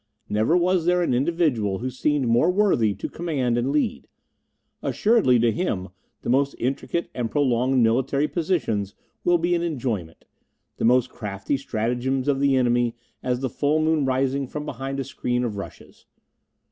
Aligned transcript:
Never 0.29 0.57
was 0.57 0.85
there 0.85 1.03
an 1.03 1.13
individual 1.13 1.77
who 1.77 1.91
seemed 1.91 2.27
more 2.27 2.49
worthy 2.49 2.95
to 2.95 3.07
command 3.07 3.55
and 3.55 3.69
lead; 3.71 4.07
assuredly 4.81 5.37
to 5.37 5.51
him 5.51 5.89
the 6.23 6.29
most 6.31 6.55
intricate 6.57 7.11
and 7.13 7.29
prolonged 7.29 7.83
military 7.83 8.27
positions 8.27 8.95
will 9.23 9.37
be 9.37 9.53
an 9.53 9.61
enjoyment; 9.61 10.25
the 10.77 10.85
most 10.85 11.11
crafty 11.11 11.55
stratagems 11.55 12.27
of 12.27 12.39
the 12.39 12.55
enemy 12.55 12.95
as 13.21 13.41
the 13.41 13.47
full 13.49 13.79
moon 13.79 14.03
rising 14.03 14.47
from 14.47 14.65
behind 14.65 14.99
a 14.99 15.03
screen 15.03 15.43
of 15.43 15.55
rushes. 15.55 16.07